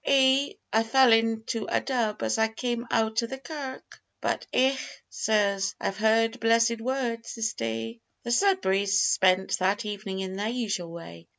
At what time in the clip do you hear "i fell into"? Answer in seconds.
0.73-1.65